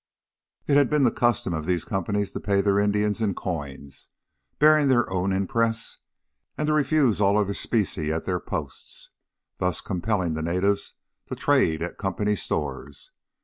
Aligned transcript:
It 0.65 0.77
had 0.77 0.89
been 0.89 1.03
the 1.03 1.11
custom 1.11 1.53
of 1.53 1.67
these 1.67 1.85
companies 1.85 2.31
to 2.31 2.39
pay 2.39 2.59
their 2.61 2.79
Indians 2.79 3.21
in 3.21 3.35
coins 3.35 4.09
bearing 4.57 4.87
their 4.87 5.07
own 5.13 5.31
impress 5.31 5.99
and 6.57 6.65
to 6.65 6.73
refuse 6.73 7.21
all 7.21 7.37
other 7.37 7.53
specie 7.53 8.11
at 8.11 8.23
their 8.23 8.39
posts, 8.39 9.11
thus 9.59 9.79
compelling 9.79 10.33
the 10.33 10.41
natives 10.41 10.95
to 11.29 11.35
trade 11.35 11.83
at 11.83 11.99
company 11.99 12.35
stores. 12.35 13.11